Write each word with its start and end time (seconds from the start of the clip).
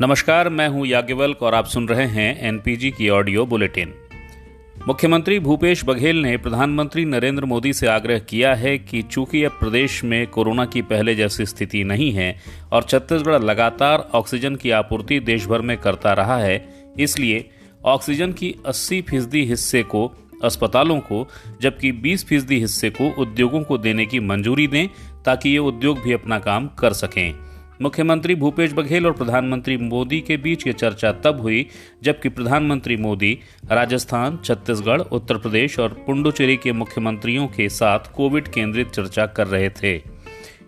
नमस्कार, 0.00 0.48
मैं 0.48 0.66
हूँ 0.68 0.86
याज्ञवल्क 0.86 1.42
और 1.42 1.54
आप 1.54 1.66
सुन 1.66 1.88
रहे 1.88 2.04
हैं 2.06 2.48
एनपीजी 2.48 2.90
की 2.90 3.08
ऑडियो 3.08 3.44
बुलेटिन। 3.46 3.94
मुख्यमंत्री 4.88 5.38
भूपेश 5.38 5.84
बघेल 5.84 6.16
ने 6.16 6.36
प्रधानमंत्री 6.36 7.04
नरेंद्र 7.04 7.44
मोदी 7.44 7.72
से 7.72 7.86
आग्रह 7.86 8.18
किया 8.18 8.54
है 8.54 8.76
कि 8.78 9.02
चूँकि 9.02 9.42
अब 9.44 9.56
प्रदेश 9.60 10.02
में 10.04 10.26
कोरोना 10.26 10.64
की 10.64 10.82
पहले 10.82 11.14
जैसी 11.14 11.46
स्थिति 11.46 11.82
नहीं 11.84 12.10
है 12.12 12.34
और 12.72 12.82
छत्तीसगढ़ 12.82 13.42
लगातार 13.42 14.08
ऑक्सीजन 14.14 14.56
की 14.56 14.70
आपूर्ति 14.70 15.20
देश 15.20 15.46
भर 15.46 15.60
में 15.60 15.76
करता 15.76 16.12
रहा 16.12 16.38
है, 16.38 16.64
इसलिए 16.98 17.44
ऑक्सीजन 17.86 18.32
की 18.32 18.54
80 18.66 19.00
फ़ीसदी 19.02 19.44
हिस्से 19.44 19.82
को 19.82 20.06
अस्पतालों 20.44 21.00
को, 21.00 21.26
जबकि 21.60 21.92
20 21.92 22.26
फ़ीसदी 22.26 22.60
हिस्से 22.60 22.90
को 22.90 23.10
उद्योगों 23.22 23.62
को 23.62 23.78
देने 23.78 24.06
की 24.06 24.20
मंजूरी 24.20 24.66
दें 24.68 24.88
ताकि 25.24 25.50
ये 25.50 25.58
उद्योग 25.58 26.02
भी 26.02 26.12
अपना 26.12 26.38
काम 26.38 26.68
कर 26.78 26.92
सकें। 26.92 27.47
मुख्यमंत्री 27.82 28.34
भूपेश 28.34 28.72
बघेल 28.72 29.06
और 29.06 29.12
प्रधानमंत्री 29.12 29.76
मोदी 29.76 30.20
के 30.20 30.36
बीच 30.36 30.66
ये 30.66 30.72
चर्चा 30.72 31.12
तब 31.24 31.40
हुई 31.40 31.66
जबकि 32.02 32.28
प्रधानमंत्री 32.28 32.96
मोदी 32.96 33.38
राजस्थान, 33.70 34.38
छत्तीसगढ़, 34.44 35.00
उत्तर 35.00 35.36
प्रदेश 35.36 35.78
और 35.78 35.92
पुडुचेरी 36.06 36.56
के 36.56 36.72
मुख्यमंत्रियों 36.72 37.46
के 37.46 37.68
साथ 37.68 38.12
कोविड 38.14 38.48
केंद्रित 38.48 38.90
चर्चा 38.90 39.26
कर 39.26 39.46
रहे 39.46 39.68
थे। 39.72 39.94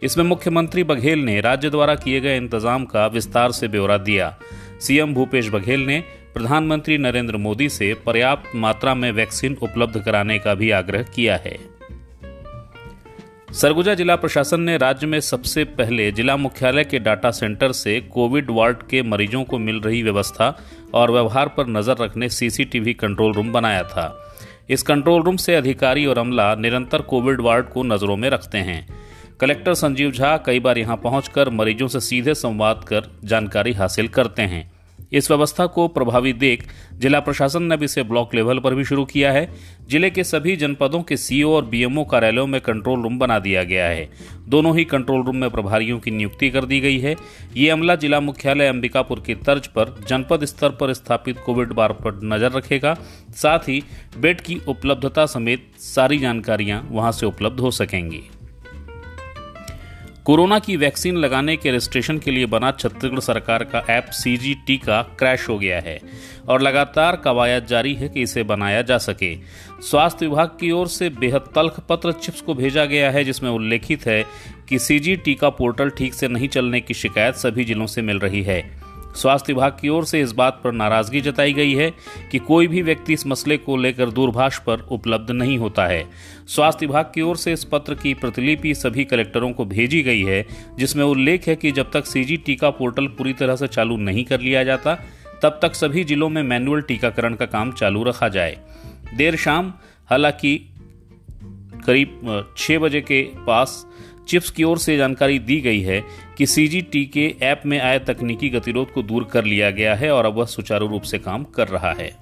इसमें 0.02 0.24
मुख्यमंत्री 0.24 0.84
बघेल 0.84 1.18
ने 1.18 1.40
राज्य 1.40 1.70
द्वारा 1.70 1.94
किए 1.94 2.20
गए 2.20 2.36
इंतज़ाम 2.36 2.84
का 2.84 3.06
विस्तार 3.06 3.52
से 3.52 3.68
ब्यौरा 3.68 3.96
दिया। 3.98 4.34
सीएम 4.80 5.14
भूपेश 5.14 5.48
बघेल 5.48 5.80
ने 5.80 6.00
प्रधानमंत्री 6.34 6.98
नरेंद्र 6.98 7.36
मोदी 7.36 7.68
से 7.68 7.92
पर्याप्त 8.06 8.56
मात्रा 8.56 8.94
में 8.94 9.10
वैक्सीन 9.12 9.56
उपलब्ध 9.62 10.00
कराने 10.00 10.38
का 10.38 10.54
भी 10.54 10.70
आग्रह 10.70 11.02
किया 11.14 11.36
है। 11.36 11.58
सरगुजा 13.52 13.94
जिला 13.94 14.14
प्रशासन 14.16 14.60
ने 14.60 14.76
राज्य 14.76 15.06
में 15.06 15.18
सबसे 15.20 15.64
पहले 15.64 16.10
जिला 16.12 16.36
मुख्यालय 16.36 16.84
के 16.84 16.98
डाटा 16.98 17.30
सेंटर 17.30 17.72
से 17.72 18.00
कोविड 18.00 18.50
वार्ड 18.50 18.82
के 18.82 19.02
मरीजों 19.02 19.42
को 19.44 19.58
मिल 19.58 19.80
रही 19.80 20.02
व्यवस्था 20.02 20.58
और 20.94 21.10
व्यवहार 21.10 21.48
पर 21.48 21.66
नज़र 21.66 21.96
रखने 22.00 22.28
सीसीटीवी 22.28 22.94
कंट्रोल 22.94 23.32
रूम 23.32 23.52
बनाया 23.52 23.82
था। 23.82 24.32
इस 24.70 24.82
कंट्रोल 24.82 25.22
रूम 25.22 25.36
से 25.36 25.54
अधिकारी 25.54 26.06
और 26.06 26.18
अमला 26.18 26.54
निरंतर 26.54 27.02
कोविड 27.02 27.40
वार्ड 27.40 27.68
को 27.68 27.82
नज़रों 27.82 28.16
में 28.16 28.30
रखते 28.30 28.58
हैं। 28.58 28.86
कलेक्टर 29.40 29.74
संजीव 29.74 30.10
झा 30.10 30.36
कई 30.36 30.60
बार 30.60 30.78
यहाँ 30.78 30.96
पहुंचकर 30.96 31.50
मरीजों 31.50 31.88
से 31.88 32.00
सीधे 32.00 32.34
संवाद 32.34 32.84
कर 32.88 33.10
जानकारी 33.24 33.72
हासिल 33.72 34.08
करते 34.08 34.42
हैं। 34.42 34.69
इस 35.12 35.30
व्यवस्था 35.30 35.66
को 35.66 35.86
प्रभावी 35.88 36.32
देख 36.34 36.66
जिला 36.94 37.20
प्रशासन 37.20 37.62
ने 37.62 37.74
अब 37.74 37.82
इसे 37.82 38.02
ब्लॉक 38.02 38.34
लेवल 38.34 38.58
पर 38.58 38.74
भी 38.74 38.84
शुरू 38.84 39.04
किया 39.04 39.32
है। 39.32 39.48
ज़िले 39.90 40.10
के 40.10 40.24
सभी 40.24 40.56
जनपदों 40.56 41.02
के 41.02 41.16
सीओ 41.16 41.50
और 41.50 41.64
बीएमओ 41.64 42.04
कार्यालयों 42.04 42.46
में 42.46 42.60
कंट्रोल 42.60 43.02
रूम 43.02 43.18
बना 43.18 43.38
दिया 43.38 43.62
गया 43.64 43.86
है। 43.86 44.08
दोनों 44.48 44.76
ही 44.76 44.84
कंट्रोल 44.84 45.24
रूम 45.24 45.36
में 45.36 45.48
प्रभारियों 45.50 45.98
की 45.98 46.10
नियुक्ति 46.10 46.50
कर 46.50 46.64
दी 46.64 46.80
गई 46.80 46.98
है। 46.98 47.16
ये 47.56 47.68
अमला 47.70 47.94
जिला 47.94 48.20
मुख्यालय 48.20 48.66
अंबिकापुर 48.66 49.22
की 49.26 49.34
तर्ज 49.36 49.66
पर 49.68 49.94
जनपद 50.08 50.44
स्तर 50.44 50.70
पर 50.70 50.92
स्थापित 50.92 51.38
कोविड 51.46 51.72
बार 51.72 51.92
पर 51.94 52.20
नज़र 52.24 52.52
रखेगा। 52.52 52.96
साथ 53.34 53.68
ही 53.68 53.82
बेड 54.18 54.40
की 54.40 54.60
उपलब्धता 54.68 55.26
समेत 55.28 55.70
सारी 55.84 56.18
जानकारियाँ 56.18 56.86
वहाँ 56.90 57.12
से 57.12 57.26
उपलब्ध 57.26 57.60
हो 57.60 57.70
सकेंगी। 57.72 58.22
कोरोना 60.30 60.58
की 60.58 60.76
वैक्सीन 60.76 61.16
लगाने 61.16 61.56
के 61.56 61.70
रजिस्ट्रेशन 61.70 62.18
के 62.18 62.30
लिए 62.30 62.46
बना 62.46 62.70
छत्तीसगढ़ 62.70 63.20
सरकार 63.20 63.64
का 63.64 63.82
ऐप 63.90 64.10
सी 64.10 64.76
का 64.76 65.02
क्रैश 65.02 65.48
हो 65.48 65.58
गया 65.58 65.80
है 65.80 66.00
और 66.48 66.62
लगातार 66.62 67.16
कवायद 67.16 67.66
जारी 67.66 67.94
है 67.94 68.08
कि 68.08 68.22
इसे 68.22 68.42
बनाया 68.42 68.82
जा 68.82 68.98
सके। 68.98 69.34
स्वास्थ्य 69.82 70.26
विभाग 70.26 70.48
की 70.48 70.70
ओर 70.70 70.88
से 70.88 71.08
बेहद 71.10 71.50
तल्ख 71.54 71.80
पत्र 71.88 72.12
चिप्स 72.12 72.40
को 72.40 72.54
भेजा 72.54 72.84
गया 72.84 73.10
है, 73.10 73.24
जिसमें 73.24 73.50
उल्लेखित 73.50 74.06
है 74.06 74.24
कि 74.68 74.78
सी 74.78 74.86
सीजी 74.86 75.16
टीका 75.16 75.50
पोर्टल 75.50 75.90
ठीक 75.90 76.14
से 76.14 76.28
नहीं 76.28 76.48
चलने 76.48 76.80
की 76.80 76.94
शिकायत 76.94 77.34
सभी 77.34 77.64
जिलों 77.64 77.86
से 77.86 78.02
मिल 78.02 78.18
रही 78.18 78.42
है। 78.42 78.89
स्वास्थ्य 79.16 79.52
विभाग 79.52 79.76
की 79.80 79.88
ओर 79.88 80.04
से 80.04 80.20
इस 80.20 80.32
बात 80.32 80.60
पर 80.64 80.72
नाराज़गी 80.72 81.20
जताई 81.20 81.52
गई 81.52 81.74
है 81.74 81.90
कि 82.30 82.38
कोई 82.38 82.66
भी 82.66 82.82
व्यक्ति 82.82 83.12
इस 83.12 83.26
मसले 83.26 83.56
को 83.56 83.76
लेकर 83.76 84.10
दूरभाष 84.10 84.58
पर 84.58 84.80
उपलब्ध 84.80 85.30
नहीं 85.30 85.58
होता 85.58 85.86
है। 85.86 86.04
स्वास्थ्य 86.48 86.86
विभाग 86.86 87.04
की 87.14 87.20
ओर 87.20 87.36
से 87.36 87.52
इस 87.52 87.64
पत्र 87.64 87.94
की 87.94 88.14
प्रतिलिपि 88.14 88.74
सभी 88.74 89.04
कलेक्टरों 89.04 89.52
को 89.52 89.64
भेजी 89.64 90.02
गई 90.02 90.22
है, 90.22 90.46
जिसमें 90.78 91.04
उल्लेख 91.04 91.48
है 91.48 91.56
कि 91.56 91.72
जब 91.72 91.90
तक 91.92 92.06
सीजी 92.06 92.36
टीका 92.36 92.70
पोर्टल 92.70 93.06
पूरी 93.06 93.32
तरह 93.32 93.56
से 93.56 93.66
चालू 93.66 93.96
नहीं 93.96 94.24
कर 94.24 94.40
लिया 94.40 94.64
जाता, 94.64 94.94
तब 95.42 95.58
तक 95.62 95.74
सभी 95.74 96.04
जिलों 96.04 96.28
में 96.28 96.42
मैनुअल 96.42 96.82
टीकाकरण 96.82 97.34
का 97.34 97.46
काम 97.46 97.72
चालू 97.72 98.04
रखा 98.04 98.28
जाए। 98.28 98.58
देर 99.14 99.36
शाम, 99.36 99.72
हालाँकि 100.10 100.66
करीब 101.86 102.52
छह 102.58 102.78
बजे 102.78 103.00
के 103.00 103.22
पास 103.22 103.86
चिप्स 104.30 104.50
की 104.50 104.64
ओर 104.64 104.78
से 104.78 104.96
जानकारी 104.96 105.38
दी 105.38 105.60
गई 105.60 105.80
है 105.80 106.02
कि 106.38 106.46
सीजीटी 106.46 107.04
के 107.06 107.34
ऐप 107.42 107.62
में 107.66 107.80
आए 107.80 107.98
तकनीकी 107.98 108.48
गतिरोध 108.48 108.92
को 108.92 109.02
दूर 109.02 109.24
कर 109.24 109.44
लिया 109.44 109.70
गया 109.70 109.94
है 109.94 110.10
और 110.10 110.24
अब 110.24 110.34
वह 110.34 110.44
सुचारू 110.44 110.88
रूप 110.88 111.02
से 111.02 111.18
काम 111.18 111.44
कर 111.44 111.68
रहा 111.68 111.92
है। 111.92 112.16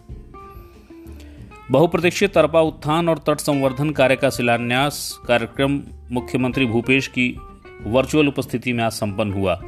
बहुप्रतीक्षित 1.71 2.35
तरपा 2.35 2.61
उत्थान 2.61 3.09
और 3.09 3.19
तट 3.19 3.39
संवर्धन 3.39 3.91
कार्य 3.91 4.17
का 4.17 4.31
शिलान्यास 4.31 5.19
कार्यक्रम 5.27 5.81
मुख्यमंत्री 6.11 6.67
भूपेश 6.67 7.07
की 7.07 7.37
वर्चुअल 7.83 8.29
उपस्थिति 8.29 8.73
में 8.73 8.85
आज 8.85 8.93
संपन्न 8.93 9.33
हुआ। 9.33 9.61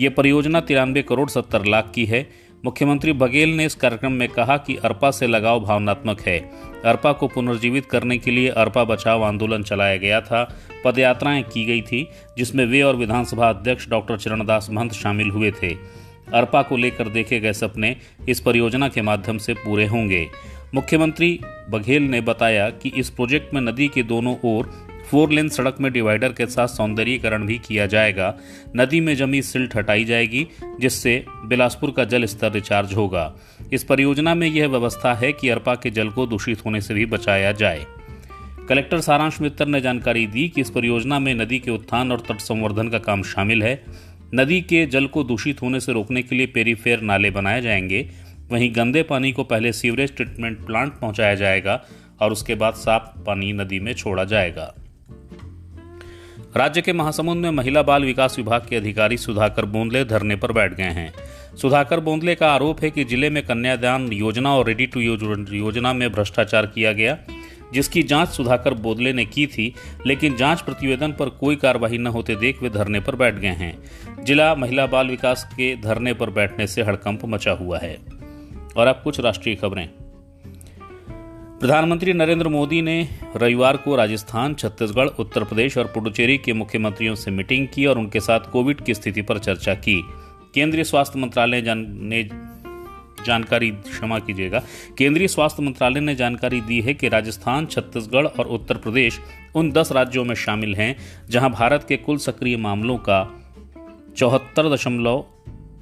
यह 0.00 0.10
परियोजना 0.10 0.60
तिरानवे 0.60 1.02
करोड़ 1.02 1.28
सत्तर 1.30 1.64
लाख 1.64 1.92
की 1.94 2.04
है। 2.04 2.43
मुख्यमंत्री 2.64 3.12
बघेल 3.12 3.56
ने 3.56 3.66
इस 3.66 3.74
कार्यक्रम 3.74 4.12
में 4.12 4.28
कहा 4.28 4.56
कि 4.56 4.76
अरपा 4.76 5.10
से 5.10 5.26
लगाव 5.26 5.60
भावनात्मक 5.60 6.20
है। 6.20 6.50
अरपा 6.84 7.12
को 7.12 7.28
पुनर्जीवित 7.28 7.86
करने 7.86 8.18
के 8.18 8.30
लिए 8.30 8.48
अरपा 8.48 8.84
बचाव 8.84 9.24
आंदोलन 9.24 9.62
चलाया 9.62 9.96
गया 9.96 10.20
था। 10.20 10.56
पदयात्राएँ 10.84 11.42
की 11.42 11.64
गई 11.64 11.82
थी, 11.82 12.08
जिसमें 12.38 12.66
वे 12.66 12.82
और 12.82 12.96
विधानसभा 12.96 13.48
अध्यक्ष 13.48 13.88
डॉक्टर 13.88 14.16
चरणदास 14.16 14.68
महंत 14.70 14.92
शामिल 14.92 15.30
हुए 15.30 15.50
थे। 15.50 15.74
अरपा 16.34 16.62
को 16.62 16.76
लेकर 16.76 17.08
देखे 17.08 17.40
गए 17.40 17.52
सपने 17.52 17.96
इस 18.28 18.40
परियोजना 18.40 18.88
के 18.88 19.02
माध्यम 19.02 19.38
से 19.38 19.54
पूरे 19.54 19.86
होंगे। 19.86 20.28
मुख्यमंत्री 20.74 21.40
बघेल 21.70 22.02
ने 22.02 22.20
बताया 22.20 22.70
कि 22.70 22.92
इस 22.96 23.10
प्रोजेक्ट 23.10 23.54
में 23.54 23.60
नदी 23.60 23.88
के 23.88 24.02
दोनों 24.02 24.36
ओर 24.44 24.93
फोर 25.14 25.30
लेन 25.30 25.48
सड़क 25.48 25.76
में 25.80 25.92
डिवाइडर 25.92 26.32
के 26.32 26.46
साथ 26.46 26.66
सौंदर्यीकरण 26.66 27.46
भी 27.46 27.58
किया 27.58 27.86
जाएगा। 27.86 28.38
नदी 28.76 29.00
में 29.00 29.16
जमी 29.16 29.42
सिल्ट 29.42 29.76
हटाई 29.76 30.04
जाएगी, 30.04 30.46
जिससे 30.80 31.24
बिलासपुर 31.44 31.90
का 31.90 32.04
जल 32.04 32.24
स्तर 32.24 32.52
रिचार्ज 32.52 32.94
होगा। 32.94 33.36
इस 33.72 33.84
परियोजना 33.84 34.34
में 34.34 34.46
यह 34.46 34.68
व्यवस्था 34.68 35.14
है 35.14 35.32
कि 35.32 35.48
अरपा 35.48 35.74
के 35.74 35.90
जल 35.90 36.08
को 36.08 36.26
दूषित 36.26 36.64
होने 36.66 36.80
से 36.80 36.94
भी 36.94 37.06
बचाया 37.06 37.52
जाए। 37.52 37.86
कलेक्टर 38.68 39.00
सारांश 39.00 39.40
मित्तर 39.40 39.66
ने 39.66 39.80
जानकारी 39.80 40.26
दी 40.26 40.48
कि 40.48 40.60
इस 40.60 40.70
परियोजना 40.70 41.18
में 41.18 41.34
नदी 41.34 41.58
के 41.58 41.70
उत्थान 41.70 42.12
और 42.12 42.20
तट 42.20 42.38
संवर्धन 42.38 42.88
का 42.88 42.98
काम 42.98 43.22
शामिल 43.22 43.62
है। 43.62 43.84
नदी 44.34 44.60
के 44.60 44.86
जल 44.86 45.06
को 45.06 45.24
दूषित 45.24 45.62
होने 45.62 45.80
से 45.80 45.92
रोकने 45.92 46.22
के 46.22 46.36
लिए 46.36 46.46
पेरीफेयर 46.46 47.00
नाले 47.00 47.30
बनाए 47.30 47.60
जाएँगे। 47.60 48.10
वहीं 48.52 48.74
गंदे 48.76 49.02
पानी 49.02 49.32
को 49.32 49.44
पहले 49.44 49.72
सीवरेज 49.72 50.16
ट्रीटमेंट 50.16 50.66
प्लांट 50.66 50.92
पहुँचाया 50.92 51.34
जाएगा 51.34 51.84
और 52.20 52.32
उसके 52.32 52.54
बाद 52.54 52.74
साफ़ 52.74 53.24
पानी 53.24 53.52
नदी 53.52 53.80
में 53.80 53.94
छोड़ा 53.94 54.24
जाएगा। 54.24 54.74
राज्य 56.56 56.82
के 56.82 56.92
महासमुंद 56.92 57.42
में 57.42 57.50
महिला 57.50 57.82
बाल 57.82 58.04
विकास 58.04 58.34
विभाग 58.38 58.66
के 58.70 58.76
अधिकारी 58.76 59.16
सुधाकर 59.16 59.64
बोंदले 59.64 60.04
धरने 60.04 60.36
पर 60.36 60.52
बैठ 60.52 60.74
गए 60.74 60.82
हैं। 60.82 61.14
सुधाकर 61.56 62.00
बोंदले 62.00 62.34
का 62.34 62.52
आरोप 62.52 62.82
है 62.82 62.90
कि 62.90 63.04
ज़िले 63.04 63.30
में 63.30 63.46
कन्यादान 63.46 64.12
योजना 64.12 64.54
और 64.56 64.66
रेडी 64.66 64.86
टू 64.86 65.00
यूज़ 65.00 65.54
योजना 65.54 65.92
में 65.92 66.12
भ्रष्टाचार 66.12 66.66
किया 66.66 66.92
गया, 66.92 67.18
जिसकी 67.72 68.02
जाँच 68.02 68.28
सुधाकर 68.28 68.74
बोदले 68.74 69.12
ने 69.12 69.24
की 69.24 69.46
थी, 69.46 69.74
लेकिन 70.06 70.36
जाँच 70.36 70.60
प्रतिवेदन 70.60 71.12
पर 71.12 71.28
कोई 71.28 71.56
कार्रवाई 71.56 71.98
न 71.98 72.06
होते 72.06 72.36
देख 72.36 72.62
वे 72.62 72.70
धरने 72.70 73.00
पर 73.00 73.16
बैठ 73.16 73.34
गए 73.34 73.48
हैं। 73.48 73.78
जिला 74.24 74.54
महिला 74.54 74.86
बाल 74.86 75.08
विकास 75.08 75.44
के 75.52 75.76
धरने 75.76 76.14
पर 76.14 76.30
बैठने 76.30 76.66
से 76.66 76.82
हड़कंप 76.82 77.20
मचा 77.24 77.52
हुआ 77.52 77.78
है। 77.78 77.98
और 78.76 78.86
अब 78.86 79.00
कुछ 79.04 79.20
राष्ट्रीय 79.20 79.54
खबरें। 79.54 79.88
प्रधानमंत्री 81.64 82.12
नरेंद्र 82.12 82.48
मोदी 82.48 82.80
ने 82.82 83.08
रविवार 83.36 83.76
को 83.76 83.96
राजस्थान, 83.96 84.54
छत्तीसगढ़ 84.54 85.08
उत्तर 85.08 85.44
प्रदेश 85.44 85.76
और 85.78 85.84
पुडुचेरी 85.84 86.38
के 86.38 86.52
मुख्यमंत्रियों 86.52 87.14
से 87.14 87.30
मीटिंग 87.30 87.68
की 87.74 87.86
और 87.86 87.98
उनके 87.98 88.20
साथ 88.20 88.40
कोविड 88.40 88.80
की 88.80 88.94
स्थिति 88.94 89.22
पर 89.22 89.38
चर्चा 89.38 89.74
की। 89.74 90.04
केंद्रीय 90.54 90.84
स्वास्थ्य 90.84 91.18
मंत्रालय 91.18 91.62
ने 91.76 92.22
जानकारी 93.26 93.70
क्षमा 93.70 94.18
कीजिएगा। 94.18 94.62
केंद्रीय 94.98 95.28
स्वास्थ्य 95.28 95.62
मंत्रालय 95.62 96.00
ने 96.00 96.14
जानकारी 96.14 96.60
दी 96.60 96.80
है 96.80 96.94
कि 96.94 97.08
राजस्थान, 97.08 97.66
छत्तीसगढ़ 97.66 98.26
और 98.26 98.46
उत्तर 98.46 98.76
प्रदेश 98.76 99.20
उन 99.54 99.70
दस 99.72 99.92
राज्यों 99.92 100.24
में 100.24 100.34
शामिल 100.34 100.74
हैं, 100.74 100.96
जहाँ 101.30 101.50
भारत 101.50 101.86
के 101.88 101.96
कुल 101.96 102.16
सक्रिय 102.16 102.56
मामलों 102.56 102.96
का 102.98 103.22
चौहत्तर 104.16 104.68
दशमलव 104.74 105.24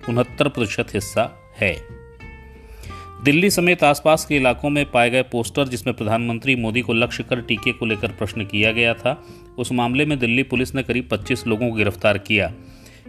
उनहत्तर 0.08 0.48
प्रतिशत 0.48 0.94
हिस्सा 0.94 1.30
है। 1.56 2.01
दिल्ली 3.24 3.50
समेत 3.50 3.84
आसपास 3.84 4.24
के 4.24 4.36
इलाकों 4.36 4.70
में 4.70 4.90
पाए 4.90 5.10
गए 5.10 5.22
पोस्टर 5.22 5.69
जिसमें 5.69 5.96
प्रधानमंत्री 5.96 6.56
मोदी 6.56 6.80
को 6.80 6.92
लक्ष्य 6.92 7.22
कर 7.22 7.40
टीके 7.40 7.72
को 7.72 7.86
लेकर 7.86 8.08
प्रश्न 8.08 8.44
किया 8.44 8.72
गया 8.72 8.94
था, 8.94 9.24
उस 9.58 9.72
मामले 9.72 10.04
में 10.04 10.19
दिल्ली 10.19 10.42
पुलिस 10.42 10.74
ने 10.74 10.82
करीब 10.82 11.08
25 11.08 11.46
लोगों 11.46 11.70
को 11.70 11.76
गिरफ़्तार 11.76 12.19
किया। 12.19 12.52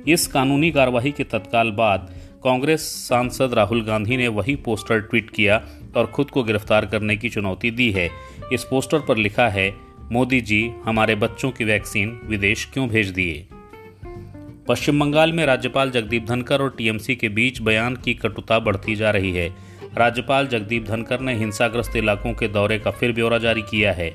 इस 0.07 0.27
कानूनी 0.27 0.71
कार्रवाई 0.71 1.11
के 1.11 1.23
तत्काल 1.23 1.71
बाद 1.71 2.15
कांग्रेस 2.43 2.81
सांसद 2.81 3.53
राहुल 3.53 3.83
गांधी 3.83 4.17
ने 4.17 4.27
वही 4.27 4.55
पोस्टर 4.55 4.99
ट्वीट 4.99 5.29
किया 5.29 5.65
और 5.97 6.05
खुद 6.05 6.29
को 6.29 6.43
गिरफ़्तार 6.43 6.85
करने 6.85 7.17
की 7.17 7.29
चुनौती 7.29 7.71
दी 7.71 7.91
है। 7.91 8.09
इस 8.53 8.63
पोस्टर 8.63 8.99
पर 8.99 9.17
लिखा 9.17 9.49
है, 9.49 9.75
मोदी 10.11 10.41
जी, 10.41 10.71
हमारे 10.85 11.15
बच्चों 11.15 11.51
की 11.51 11.63
वैक्सीन 11.63 12.19
विदेश 12.25 12.69
क्यों 12.73 12.89
भेज 12.89 13.09
दिए? 13.09 13.47
पश्चिम 14.67 14.99
बंगाल 14.99 15.33
में 15.33 15.45
राज्यपाल 15.45 15.91
जगदीप 15.91 16.25
धनकर 16.25 16.61
और 16.61 16.75
टीएमसी 16.77 17.15
के 17.15 17.29
बीच 17.29 17.61
बयान 17.61 17.95
की 17.95 18.13
कटुता 18.13 18.59
बढ़ती 18.59 18.95
जा 18.95 19.11
रही 19.11 19.31
है। 19.31 19.72
राज्यपाल 19.97 20.47
जगदीप 20.47 20.85
धनकर 20.85 21.19
ने 21.19 21.33
हिंसाग्रस्त 21.35 21.95
इलाकों 21.95 22.33
के 22.33 22.47
दौरे 22.47 22.79
का 22.79 22.91
फिर 22.91 23.11
ब्यौरा 23.11 23.37
जारी 23.37 23.61
किया 23.61 23.93
है। 23.93 24.09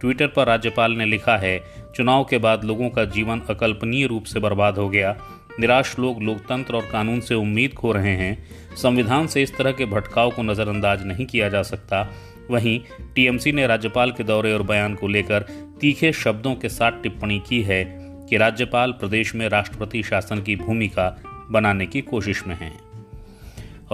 ट्विटर 0.00 0.26
पर 0.26 0.46
राज्यपाल 0.46 0.92
ने 0.92 1.06
लिखा 1.06 1.36
है, 1.36 1.60
चुनाव 1.96 2.24
के 2.24 2.38
बाद 2.38 2.64
लोगों 2.64 2.90
का 2.90 3.04
जीवन 3.04 3.40
अकल्पनीय 3.50 4.06
रूप 4.06 4.24
से 4.24 4.40
बर्बाद 4.40 4.78
हो 4.78 4.88
गया। 4.88 5.16
निराश 5.60 5.98
लोग 5.98 6.22
लोकतंत्र 6.22 6.76
और 6.76 6.86
कानून 6.92 7.20
से 7.20 7.34
उम्मीद 7.34 7.74
खो 7.74 7.92
रहे 7.92 8.16
हैं। 8.16 8.46
संविधान 8.76 9.26
से 9.26 9.42
इस 9.42 9.56
तरह 9.56 9.72
के 9.72 9.84
भटकाव 9.84 10.30
को 10.30 10.42
नज़रअंदाज 10.42 11.06
नहीं 11.06 11.26
किया 11.26 11.48
जा 11.48 11.62
सकता। 11.62 12.12
वहीं 12.50 12.80
टीएमसी 13.14 13.52
ने 13.52 13.66
राज्यपाल 13.66 14.12
के 14.12 14.24
दौरे 14.24 14.52
और 14.52 14.62
बयान 14.62 14.94
को 14.94 15.08
लेकर 15.08 15.46
तीखे 15.80 16.12
शब्दों 16.12 16.54
के 16.54 16.68
साथ 16.68 17.02
टिप्पणी 17.02 17.42
की 17.48 17.62
है 17.62 17.84
कि 18.30 18.36
राज्यपाल 18.36 18.92
प्रदेश 18.92 19.34
में 19.34 19.48
राष्ट्रपति 19.48 20.02
शासन 20.02 20.42
की 20.42 20.56
भूमिका 20.56 21.16
बनाने 21.50 21.86
की 21.86 22.00
कोशिश 22.00 22.46
में 22.46 22.56
हैं। 22.56 22.83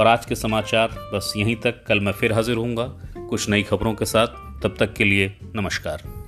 और 0.00 0.06
आज 0.06 0.26
के 0.26 0.34
समाचार, 0.34 0.88
बस 1.14 1.32
यहीं 1.36 1.56
तक। 1.56 1.84
कल 1.86 2.00
मैं 2.00 2.12
फिर 2.12 2.32
हाजिर 2.32 2.56
हूँगा 2.56 2.84
कुछ 3.30 3.48
नई 3.48 3.62
खबरों 3.62 3.94
के 3.94 4.04
साथ। 4.04 4.26
तब 4.62 4.74
तक 4.78 4.94
के 4.94 5.04
लिए 5.04 5.38
नमस्कार। 5.56 6.19